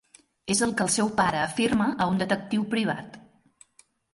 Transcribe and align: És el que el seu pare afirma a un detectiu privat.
És 0.53 0.61
el 0.67 0.71
que 0.79 0.83
el 0.85 0.89
seu 0.93 1.11
pare 1.19 1.41
afirma 1.43 1.91
a 1.91 2.09
un 2.15 2.19
detectiu 2.25 2.65
privat. 2.75 3.21